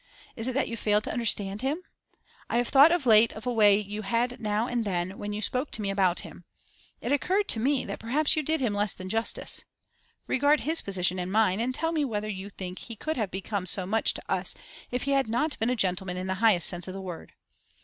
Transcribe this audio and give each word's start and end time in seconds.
Is 0.35 0.47
it 0.47 0.53
that 0.53 0.67
you 0.67 0.75
failed 0.75 1.03
to 1.03 1.13
understand 1.13 1.61
him? 1.61 1.83
I 2.49 2.57
have 2.57 2.69
thought 2.69 2.91
of 2.91 3.05
late 3.05 3.33
of 3.33 3.45
a 3.45 3.53
way 3.53 3.79
you 3.79 4.01
had 4.01 4.39
now 4.39 4.65
and 4.67 4.83
then 4.83 5.19
when 5.19 5.31
you 5.31 5.43
spoke 5.43 5.69
to 5.73 5.81
me 5.83 5.91
about 5.91 6.21
him; 6.21 6.43
it 7.01 7.11
has 7.11 7.15
occurred 7.15 7.47
to 7.49 7.59
me 7.59 7.85
that 7.85 7.99
perhaps 7.99 8.35
you 8.35 8.41
did 8.41 8.61
him 8.61 8.73
less 8.73 8.93
than 8.95 9.09
justice. 9.09 9.63
Regard 10.25 10.61
his 10.61 10.81
position 10.81 11.19
and 11.19 11.31
mine, 11.31 11.59
and 11.59 11.75
tell 11.75 11.91
me 11.91 12.03
whether 12.03 12.27
you 12.29 12.49
think 12.49 12.79
he 12.79 12.95
could 12.95 13.15
have 13.15 13.29
become 13.29 13.67
so 13.67 13.85
much 13.85 14.15
to 14.15 14.23
us 14.27 14.55
if 14.89 15.03
he 15.03 15.11
had 15.11 15.29
not 15.29 15.59
been 15.59 15.69
a 15.69 15.75
gentleman 15.75 16.17
in 16.17 16.25
the 16.25 16.33
highest 16.41 16.65
sense 16.65 16.87
of 16.87 16.95
the 16.95 16.99
word. 17.01 17.33